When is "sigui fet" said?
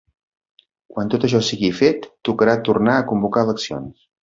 1.51-2.09